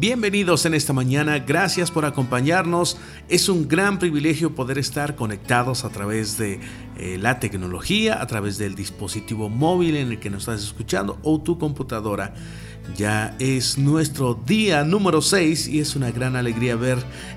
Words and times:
Bienvenidos 0.00 0.64
en 0.64 0.72
esta 0.72 0.94
mañana, 0.94 1.40
gracias 1.40 1.90
por 1.90 2.06
acompañarnos. 2.06 2.96
Es 3.28 3.50
un 3.50 3.68
gran 3.68 3.98
privilegio 3.98 4.54
poder 4.54 4.78
estar 4.78 5.14
conectados 5.14 5.84
a 5.84 5.90
través 5.90 6.38
de 6.38 6.58
eh, 6.96 7.18
la 7.20 7.38
tecnología, 7.38 8.22
a 8.22 8.26
través 8.26 8.56
del 8.56 8.74
dispositivo 8.74 9.50
móvil 9.50 9.96
en 9.96 10.12
el 10.12 10.18
que 10.18 10.30
nos 10.30 10.44
estás 10.44 10.62
escuchando 10.64 11.18
o 11.22 11.42
tu 11.42 11.58
computadora. 11.58 12.32
Ya 12.96 13.36
es 13.38 13.76
nuestro 13.76 14.32
día 14.32 14.84
número 14.84 15.20
6 15.20 15.68
y 15.68 15.80
es 15.80 15.94
una 15.94 16.10
gran 16.10 16.34
alegría 16.34 16.76
ver 16.76 16.96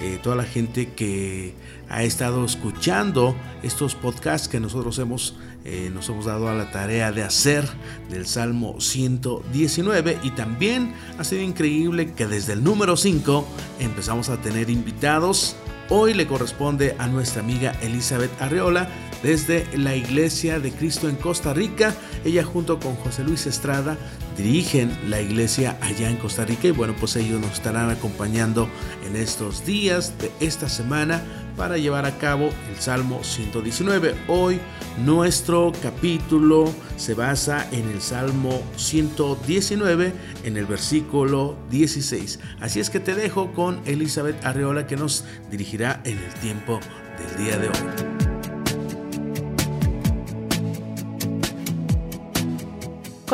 eh, 0.00 0.20
toda 0.22 0.36
la 0.36 0.44
gente 0.44 0.92
que 0.92 1.54
ha 1.88 2.04
estado 2.04 2.44
escuchando 2.44 3.34
estos 3.64 3.96
podcasts 3.96 4.46
que 4.46 4.60
nosotros 4.60 5.00
hemos, 5.00 5.36
eh, 5.64 5.90
nos 5.92 6.08
hemos 6.10 6.26
dado 6.26 6.48
a 6.48 6.54
la 6.54 6.70
tarea 6.70 7.10
de 7.10 7.22
hacer 7.22 7.64
del 8.10 8.26
Salmo 8.26 8.80
119 8.80 10.18
y 10.22 10.30
también 10.32 10.94
ha 11.18 11.24
sido 11.24 11.42
increíble 11.42 12.12
que 12.12 12.26
desde 12.26 12.52
el 12.52 12.62
número 12.62 12.96
5 12.96 13.46
empezamos 13.80 14.28
a 14.28 14.36
tener 14.36 14.68
invitados. 14.68 15.56
Hoy 15.88 16.12
le 16.14 16.26
corresponde 16.26 16.94
a 16.98 17.06
nuestra 17.06 17.42
amiga 17.42 17.72
Elizabeth 17.82 18.30
Arreola 18.40 18.88
desde 19.22 19.66
la 19.76 19.96
Iglesia 19.96 20.60
de 20.60 20.70
Cristo 20.70 21.08
en 21.08 21.16
Costa 21.16 21.54
Rica. 21.54 21.94
Ella 22.24 22.44
junto 22.44 22.78
con 22.78 22.94
José 22.96 23.24
Luis 23.24 23.46
Estrada 23.46 23.96
dirigen 24.36 24.96
la 25.08 25.20
iglesia 25.20 25.76
allá 25.80 26.10
en 26.10 26.16
Costa 26.16 26.44
Rica 26.44 26.68
y 26.68 26.72
bueno 26.72 26.94
pues 26.98 27.16
ellos 27.16 27.40
nos 27.40 27.52
estarán 27.52 27.90
acompañando 27.90 28.68
en 29.06 29.16
estos 29.16 29.64
días 29.64 30.14
de 30.18 30.30
esta 30.40 30.68
semana 30.68 31.22
para 31.56 31.78
llevar 31.78 32.04
a 32.04 32.18
cabo 32.18 32.50
el 32.68 32.80
Salmo 32.80 33.22
119. 33.22 34.14
Hoy 34.28 34.60
nuestro 35.04 35.72
capítulo 35.82 36.72
se 36.96 37.14
basa 37.14 37.68
en 37.70 37.88
el 37.88 38.00
Salmo 38.00 38.60
119 38.76 40.12
en 40.44 40.56
el 40.56 40.66
versículo 40.66 41.56
16. 41.70 42.40
Así 42.60 42.80
es 42.80 42.90
que 42.90 43.00
te 43.00 43.14
dejo 43.14 43.52
con 43.52 43.80
Elizabeth 43.84 44.44
Arreola 44.44 44.86
que 44.86 44.96
nos 44.96 45.24
dirigirá 45.50 46.00
en 46.04 46.18
el 46.18 46.34
tiempo 46.40 46.80
del 47.18 47.44
día 47.44 47.58
de 47.58 47.68
hoy. 47.68 48.23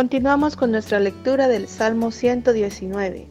Continuamos 0.00 0.56
con 0.56 0.70
nuestra 0.70 0.98
lectura 0.98 1.46
del 1.46 1.68
Salmo 1.68 2.10
119. 2.10 3.26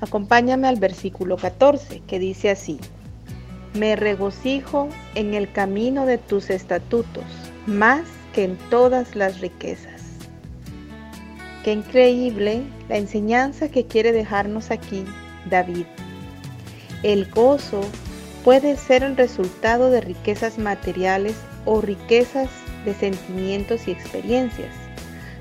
Acompáñame 0.00 0.68
al 0.68 0.76
versículo 0.78 1.36
14 1.36 2.02
que 2.06 2.20
dice 2.20 2.50
así. 2.50 2.78
Me 3.74 3.96
regocijo 3.96 4.88
en 5.16 5.34
el 5.34 5.50
camino 5.50 6.06
de 6.06 6.18
tus 6.18 6.50
estatutos, 6.50 7.24
más 7.66 8.02
que 8.32 8.44
en 8.44 8.58
todas 8.70 9.16
las 9.16 9.40
riquezas. 9.40 10.02
Qué 11.64 11.72
increíble 11.72 12.62
la 12.88 12.98
enseñanza 12.98 13.68
que 13.68 13.86
quiere 13.86 14.12
dejarnos 14.12 14.70
aquí 14.70 15.04
David. 15.50 15.86
El 17.02 17.28
gozo 17.28 17.80
puede 18.44 18.76
ser 18.76 19.02
el 19.02 19.16
resultado 19.16 19.90
de 19.90 20.00
riquezas 20.00 20.58
materiales 20.58 21.34
o 21.64 21.80
riquezas 21.80 22.48
de 22.84 22.94
sentimientos 22.94 23.88
y 23.88 23.90
experiencias. 23.90 24.89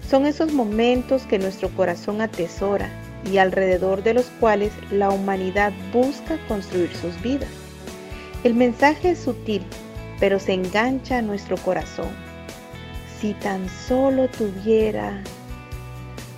Son 0.10 0.26
esos 0.26 0.52
momentos 0.52 1.22
que 1.24 1.38
nuestro 1.38 1.70
corazón 1.70 2.20
atesora 2.20 2.90
y 3.32 3.38
alrededor 3.38 4.02
de 4.02 4.16
los 4.16 4.26
cuales 4.40 4.72
la 4.90 5.12
humanidad 5.12 5.72
busca 5.94 6.40
construir 6.48 6.90
sus 6.96 7.22
vidas. 7.22 7.50
El 8.44 8.56
mensaje 8.56 9.12
es 9.12 9.20
sutil, 9.20 9.62
pero 10.20 10.40
se 10.40 10.54
engancha 10.54 11.20
a 11.20 11.22
nuestro 11.22 11.58
corazón. 11.58 12.10
Si 13.22 13.34
tan 13.36 13.70
solo 13.70 14.28
tuviera 14.30 15.22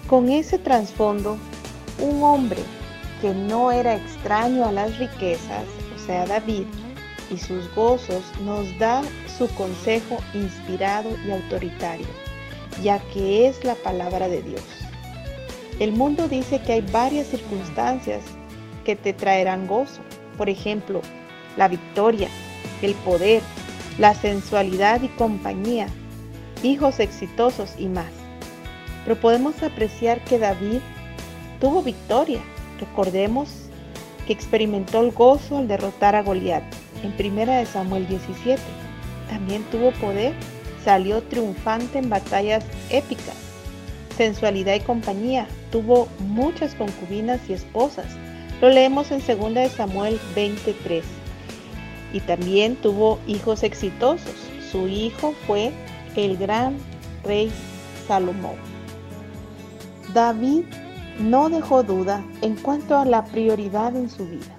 con 0.08 0.28
ese 0.28 0.60
trasfondo 0.60 1.38
un 1.98 2.24
hombre 2.24 2.62
que 3.22 3.34
no 3.34 3.72
era 3.72 3.96
extraño 3.96 4.66
a 4.66 4.74
las 4.74 4.98
riquezas, 4.98 5.64
o 5.96 6.06
sea, 6.06 6.26
David, 6.26 6.66
y 7.30 7.38
sus 7.38 7.74
gozos, 7.74 8.24
nos 8.44 8.78
da 8.80 9.02
su 9.38 9.48
consejo 9.56 10.18
inspirado 10.34 11.10
y 11.26 11.32
autoritario, 11.32 12.08
ya 12.82 13.00
que 13.14 13.48
es 13.48 13.64
la 13.64 13.76
palabra 13.76 14.28
de 14.28 14.42
Dios. 14.42 14.64
El 15.80 15.94
mundo 15.94 16.28
dice 16.28 16.62
que 16.62 16.74
hay 16.74 16.82
varias 16.82 17.28
circunstancias 17.28 18.22
que 18.86 18.96
te 18.96 19.14
traerán 19.14 19.68
gozo. 19.68 20.02
Por 20.38 20.50
ejemplo, 20.50 21.02
la 21.58 21.68
victoria, 21.68 22.28
el 22.82 22.94
poder, 22.96 23.42
la 23.98 24.14
sensualidad 24.14 25.02
y 25.02 25.08
compañía, 25.10 25.88
hijos 26.64 27.00
exitosos 27.00 27.74
y 27.78 27.88
más. 27.88 28.12
Pero 29.04 29.20
podemos 29.20 29.62
apreciar 29.64 30.24
que 30.24 30.40
David 30.40 30.80
tuvo 31.60 31.82
victoria. 31.82 32.42
Recordemos 32.80 33.50
que 34.26 34.34
experimentó 34.34 35.02
el 35.02 35.12
gozo 35.12 35.58
al 35.58 35.68
derrotar 35.68 36.16
a 36.16 36.22
Goliat 36.22 36.64
en 37.04 37.14
1 37.14 37.66
Samuel 37.66 38.08
17. 38.08 38.62
También 39.30 39.64
tuvo 39.72 39.92
poder, 39.94 40.34
salió 40.84 41.22
triunfante 41.24 42.00
en 42.00 42.10
batallas 42.10 42.64
épicas. 42.90 43.36
Sensualidad 44.18 44.76
y 44.76 44.82
compañía, 44.82 45.48
tuvo 45.72 46.08
muchas 46.20 46.76
concubinas 46.76 47.40
y 47.50 47.54
esposas. 47.54 48.08
Lo 48.62 48.70
leemos 48.70 49.12
en 49.12 49.20
2 49.26 49.72
Samuel 49.72 50.20
23 50.36 51.04
y 52.14 52.20
también 52.20 52.76
tuvo 52.76 53.20
hijos 53.28 53.64
exitosos. 53.64 54.36
Su 54.72 54.88
hijo 54.88 55.34
fue 55.48 55.72
el 56.16 56.38
gran 56.38 56.78
rey 57.24 57.52
Salomón. 58.08 58.56
David 60.14 60.66
no 61.20 61.50
dejó 61.50 61.84
duda 61.84 62.24
en 62.42 62.56
cuanto 62.56 62.98
a 62.98 63.06
la 63.06 63.24
prioridad 63.26 63.96
en 63.96 64.10
su 64.10 64.26
vida. 64.28 64.56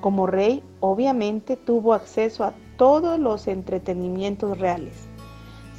Como 0.00 0.26
rey, 0.26 0.62
obviamente 0.80 1.56
tuvo 1.56 1.94
acceso 1.94 2.44
a 2.44 2.54
todos 2.76 3.18
los 3.18 3.46
entretenimientos 3.48 4.58
reales. 4.58 5.11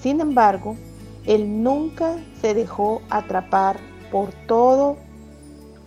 Sin 0.04 0.20
embargo, 0.20 0.76
él 1.26 1.64
nunca 1.64 2.18
se 2.42 2.54
dejó 2.54 3.02
atrapar 3.10 3.78
por 4.12 4.34
todo 4.48 4.98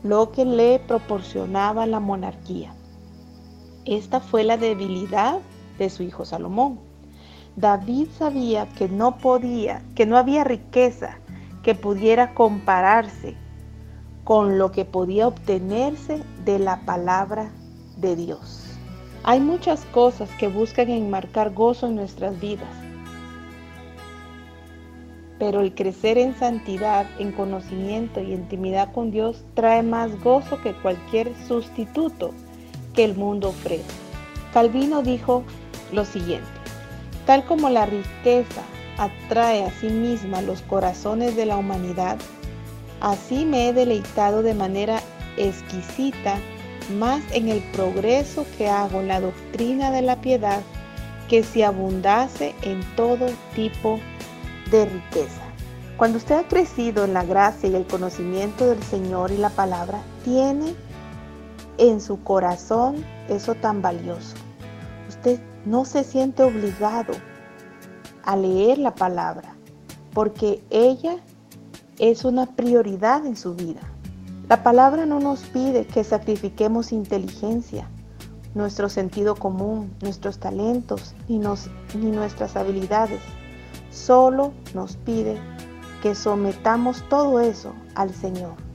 lo 0.03 0.33
que 0.33 0.47
le 0.47 0.79
proporcionaba 0.79 1.85
la 1.85 2.01
monarquía. 2.01 2.75
Esta 3.85 4.21
fue 4.21 4.43
la 4.43 4.57
debilidad 4.57 5.41
de 5.77 5.91
su 5.91 6.03
hijo 6.03 6.25
Salomón. 6.25 6.81
David 7.57 8.09
sabía 8.17 8.67
que 8.71 8.89
no 8.89 9.19
podía, 9.19 9.83
que 9.95 10.07
no 10.07 10.17
había 10.17 10.45
riqueza 10.45 11.19
que 11.63 11.75
pudiera 11.75 12.33
compararse 12.33 13.37
con 14.25 14.57
lo 14.57 14.73
que 14.73 14.87
podía 14.87 15.29
obtenerse 15.29 16.23
de 16.47 16.59
la 16.59 16.81
palabra 16.87 17.51
de 17.99 18.17
Dios. 18.17 18.79
Hay 19.25 19.41
muchas 19.41 19.85
cosas 19.93 20.31
que 20.39 20.49
buscan 20.49 20.89
enmarcar 20.89 21.53
gozo 21.53 21.87
en 21.87 21.97
nuestras 21.97 22.41
vidas, 22.41 22.86
pero 25.39 25.61
el 25.61 25.75
crecer 25.75 26.19
en 26.19 26.37
santidad, 26.39 27.07
en 27.19 27.33
conocimiento 27.33 28.21
y 28.21 28.33
intimidad 28.33 28.93
con 28.93 29.11
Dios 29.11 29.45
trae 29.55 29.83
más 29.83 30.19
gozo 30.23 30.61
que 30.63 30.73
cualquier 30.75 31.33
sustituto 31.47 32.33
que 32.95 33.05
el 33.05 33.15
mundo 33.15 33.51
ofrece. 33.51 33.85
Calvino 34.53 35.03
dijo 35.03 35.43
lo 35.93 36.05
siguiente, 36.05 36.49
tal 37.27 37.45
como 37.45 37.69
la 37.69 37.87
riqueza 37.87 38.63
atrae 38.99 39.65
a 39.65 39.71
sí 39.71 39.89
misma 39.89 40.41
los 40.41 40.63
corazones 40.63 41.37
de 41.37 41.47
la 41.47 41.59
humanidad, 41.59 42.17
así 43.01 43.45
me 43.45 43.69
he 43.69 43.73
deleitado 43.73 44.43
de 44.43 44.55
manera 44.55 45.01
exquisita 45.37 46.39
más 46.99 47.23
en 47.33 47.49
el 47.49 47.61
progreso 47.73 48.47
que 48.57 48.69
hago 48.69 49.01
en 49.01 49.09
la 49.09 49.21
doctrina 49.21 49.91
de 49.91 50.03
la 50.03 50.21
piedad 50.21 50.63
que 51.29 51.43
si 51.43 51.63
abundase 51.63 52.55
en 52.63 52.81
todo 52.95 53.27
tipo 53.55 53.99
de 53.99 54.17
riqueza. 54.71 55.43
Cuando 55.97 56.19
usted 56.19 56.35
ha 56.35 56.49
crecido 56.49 57.05
en 57.05 57.15
la 57.15 57.25
gracia 57.25 57.69
y 57.69 57.75
el 57.75 57.87
conocimiento 57.87 58.67
del 58.67 58.83
Señor 58.83 59.31
y 59.31 59.39
la 59.39 59.51
palabra, 59.51 60.01
tiene 60.25 60.75
en 61.79 62.01
su 62.01 62.23
corazón 62.23 63.05
eso 63.29 63.55
tan 63.55 63.81
valioso. 63.81 64.37
Usted 65.09 65.41
no 65.65 65.85
se 65.85 66.05
siente 66.05 66.43
obligado 66.43 67.15
a 68.25 68.37
leer 68.37 68.79
la 68.79 68.95
palabra 68.95 69.55
porque 70.13 70.63
ella 70.71 71.17
es 71.99 72.25
una 72.25 72.47
prioridad 72.47 73.25
en 73.25 73.37
su 73.37 73.55
vida. 73.55 73.81
La 74.49 74.63
palabra 74.63 75.07
no 75.07 75.19
nos 75.19 75.41
pide 75.41 75.87
que 75.87 76.05
sacrifiquemos 76.05 76.93
inteligencia, 76.93 77.89
nuestro 78.55 78.89
sentido 78.89 79.35
común, 79.35 79.93
nuestros 80.01 80.39
talentos 80.39 81.15
ni, 81.29 81.39
ni 81.39 82.11
nuestras 82.11 82.57
habilidades. 82.57 83.21
Solo 83.97 84.53
nos 84.75 84.97
pide 84.97 85.37
que 86.03 86.15
sometamos 86.15 87.03
todo 87.09 87.41
eso 87.41 87.73
al 87.95 88.15
Señor 88.15 88.67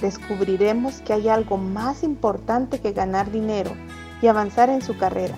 descubriremos 0.00 1.00
que 1.00 1.14
hay 1.14 1.28
algo 1.28 1.56
más 1.56 2.02
importante 2.02 2.78
que 2.78 2.92
ganar 2.92 3.30
dinero 3.30 3.70
y 4.20 4.26
avanzar 4.26 4.68
en 4.68 4.82
su 4.82 4.96
carrera. 4.96 5.34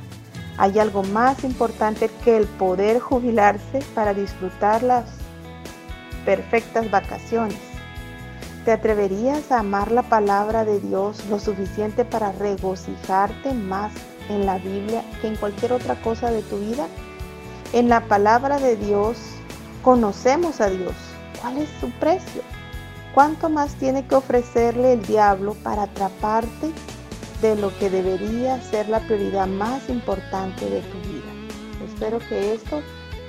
Hay 0.59 0.79
algo 0.79 1.03
más 1.03 1.45
importante 1.45 2.11
que 2.25 2.37
el 2.37 2.47
poder 2.47 2.99
jubilarse 2.99 3.81
para 3.95 4.13
disfrutar 4.13 4.83
las 4.83 5.05
perfectas 6.25 6.91
vacaciones. 6.91 7.59
¿Te 8.65 8.73
atreverías 8.73 9.53
a 9.53 9.61
amar 9.61 9.93
la 9.93 10.03
palabra 10.03 10.65
de 10.65 10.81
Dios 10.81 11.25
lo 11.31 11.39
suficiente 11.39 12.05
para 12.05 12.33
regocijarte 12.33 13.53
más 13.53 13.93
en 14.29 14.47
la 14.47 14.59
Biblia 14.59 15.05
que 15.21 15.29
en 15.29 15.37
cualquier 15.37 15.75
otra 15.75 15.95
cosa 16.03 16.33
de 16.33 16.43
tu 16.43 16.59
vida? 16.59 16.89
En 17.77 17.91
la 17.91 18.01
palabra 18.09 18.59
de 18.59 18.75
Dios 18.75 19.19
conocemos 19.83 20.63
a 20.63 20.71
Dios. 20.71 20.95
¿Cuál 21.43 21.59
es 21.59 21.69
su 21.79 21.91
precio? 21.91 22.41
¿Cuánto 23.13 23.51
más 23.51 23.75
tiene 23.75 24.07
que 24.07 24.15
ofrecerle 24.15 24.95
el 24.95 25.03
diablo 25.03 25.53
para 25.63 25.83
atraparte 25.83 26.71
de 27.43 27.55
lo 27.55 27.79
que 27.79 27.91
debería 27.91 28.59
ser 28.63 28.89
la 28.89 29.01
prioridad 29.01 29.47
más 29.47 29.91
importante 29.91 30.65
de 30.65 30.81
tu 30.81 30.99
vida? 31.07 31.31
Espero 31.87 32.19
que 32.19 32.55
esto 32.55 32.81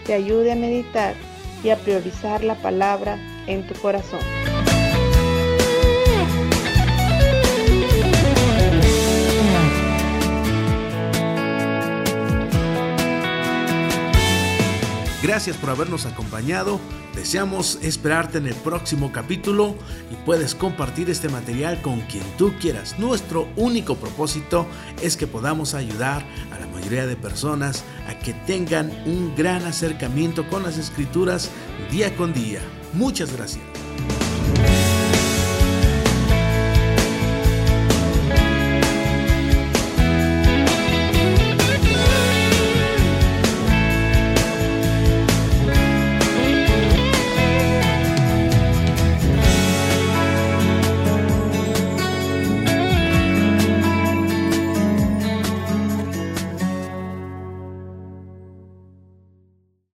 te 0.06 0.14
ayude 0.14 0.54
a 0.54 0.56
meditar 0.56 1.16
y 1.62 1.70
a 1.72 1.76
priorizar 1.76 2.42
la 2.42 2.56
palabra 2.56 3.20
en 3.48 3.68
tu 3.68 3.74
corazón. 3.82 4.22
Gracias 15.24 15.58
por 15.58 15.72
habernos 15.72 16.06
acompañado. 16.06 16.80
Deseamos 17.16 17.80
esperarte 17.82 18.38
en 18.38 18.46
el 18.46 18.54
próximo 18.54 19.12
capítulo 19.12 19.76
y 20.12 20.16
puedes 20.26 20.54
compartir 20.54 21.10
este 21.10 21.28
material 21.28 21.82
con 21.82 22.02
quien 22.02 22.24
tú 22.38 22.54
quieras. 22.62 23.00
Nuestro 23.00 23.48
único 23.56 23.96
propósito 23.96 24.68
es 25.02 25.18
que 25.18 25.26
podamos 25.26 25.74
ayudar 25.74 26.24
a 26.52 26.60
la 26.60 26.68
mayoría 26.68 27.08
de 27.08 27.16
personas 27.16 27.84
a 28.08 28.20
que 28.20 28.34
tengan 28.34 28.92
un 29.08 29.36
gran 29.36 29.66
acercamiento 29.66 30.48
con 30.48 30.62
las 30.62 30.78
escrituras 30.78 31.50
día 31.90 32.16
con 32.16 32.34
día. 32.34 32.62
Muchas 32.94 33.36
gracias. 33.36 33.64